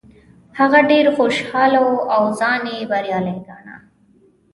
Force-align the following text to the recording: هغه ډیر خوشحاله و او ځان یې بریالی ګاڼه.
هغه 0.59 0.79
ډیر 0.91 1.05
خوشحاله 1.17 1.79
و 1.85 1.89
او 2.15 2.23
ځان 2.39 2.61
یې 2.73 2.81
بریالی 2.91 3.37
ګاڼه. 3.47 3.75